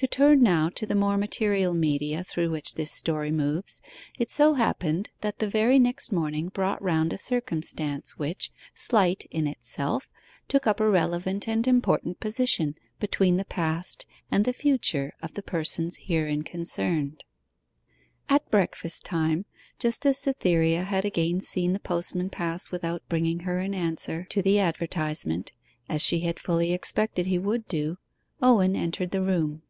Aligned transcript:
To 0.00 0.06
turn 0.06 0.44
now 0.44 0.68
to 0.76 0.86
the 0.86 0.94
more 0.94 1.18
material 1.18 1.74
media 1.74 2.22
through 2.22 2.50
which 2.52 2.74
this 2.74 2.92
story 2.92 3.32
moves, 3.32 3.82
it 4.16 4.30
so 4.30 4.54
happened 4.54 5.10
that 5.22 5.40
the 5.40 5.50
very 5.50 5.80
next 5.80 6.12
morning 6.12 6.50
brought 6.50 6.80
round 6.80 7.12
a 7.12 7.18
circumstance 7.18 8.16
which, 8.16 8.52
slight 8.74 9.26
in 9.32 9.48
itself, 9.48 10.08
took 10.46 10.68
up 10.68 10.78
a 10.78 10.88
relevant 10.88 11.48
and 11.48 11.66
important 11.66 12.20
position 12.20 12.76
between 13.00 13.38
the 13.38 13.44
past 13.44 14.06
and 14.30 14.44
the 14.44 14.52
future 14.52 15.14
of 15.20 15.34
the 15.34 15.42
persons 15.42 15.96
herein 16.04 16.42
concerned. 16.42 17.24
At 18.28 18.48
breakfast 18.52 19.04
time, 19.04 19.46
just 19.80 20.06
as 20.06 20.16
Cytherea 20.20 20.84
had 20.84 21.04
again 21.04 21.40
seen 21.40 21.72
the 21.72 21.80
postman 21.80 22.30
pass 22.30 22.70
without 22.70 23.02
bringing 23.08 23.40
her 23.40 23.58
an 23.58 23.74
answer 23.74 24.26
to 24.30 24.42
the 24.42 24.60
advertisement, 24.60 25.50
as 25.88 26.02
she 26.02 26.20
had 26.20 26.38
fully 26.38 26.72
expected 26.72 27.26
he 27.26 27.40
would 27.40 27.66
do, 27.66 27.98
Owen 28.40 28.76
entered 28.76 29.10
the 29.10 29.22
room. 29.22 29.62